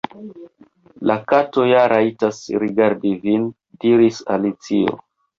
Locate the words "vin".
3.27-3.43